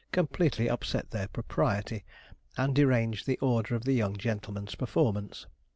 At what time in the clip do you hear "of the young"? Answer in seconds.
3.75-4.17